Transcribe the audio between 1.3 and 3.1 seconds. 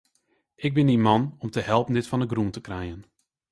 om te helpen dit fan 'e grûn te krijen.